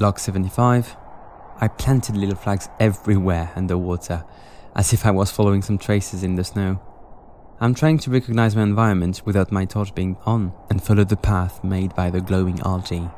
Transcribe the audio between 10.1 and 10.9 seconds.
on and